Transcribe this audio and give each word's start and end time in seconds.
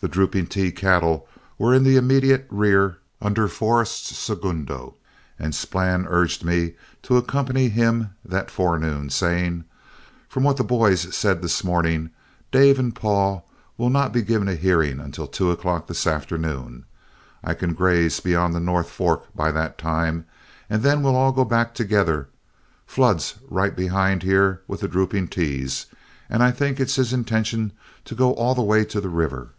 The 0.00 0.06
"Drooping 0.06 0.46
T" 0.46 0.70
cattle 0.70 1.26
were 1.58 1.74
in 1.74 1.82
the 1.82 1.96
immediate 1.96 2.46
rear 2.50 2.98
under 3.20 3.48
Forrest's 3.48 4.16
segundo, 4.16 4.94
and 5.40 5.52
Splann 5.52 6.06
urged 6.06 6.44
me 6.44 6.74
to 7.02 7.16
accompany 7.16 7.68
him 7.68 8.10
that 8.24 8.48
forenoon, 8.48 9.10
saying: 9.10 9.64
"From 10.28 10.44
what 10.44 10.56
the 10.56 10.62
boys 10.62 11.12
said 11.12 11.42
this 11.42 11.64
morning, 11.64 12.10
Dave 12.52 12.78
and 12.78 12.94
Paul 12.94 13.50
will 13.76 13.90
not 13.90 14.12
be 14.12 14.22
given 14.22 14.46
a 14.46 14.54
hearing 14.54 15.00
until 15.00 15.26
two 15.26 15.50
o'clock 15.50 15.88
this 15.88 16.06
afternoon. 16.06 16.84
I 17.42 17.54
can 17.54 17.74
graze 17.74 18.20
beyond 18.20 18.54
the 18.54 18.60
North 18.60 18.90
Fork 18.90 19.24
by 19.34 19.50
that 19.50 19.78
time, 19.78 20.26
and 20.70 20.84
then 20.84 21.02
we'll 21.02 21.16
all 21.16 21.32
go 21.32 21.44
back 21.44 21.74
together. 21.74 22.28
Flood's 22.86 23.34
right 23.48 23.74
behind 23.74 24.22
here 24.22 24.62
with 24.68 24.78
the 24.78 24.86
'Drooping 24.86 25.26
T's,' 25.26 25.86
and 26.30 26.40
I 26.44 26.52
think 26.52 26.78
it's 26.78 26.94
his 26.94 27.12
intention 27.12 27.72
to 28.04 28.14
go 28.14 28.30
all 28.34 28.54
the 28.54 28.62
way 28.62 28.84
to 28.84 29.00
the 29.00 29.08
river. 29.08 29.54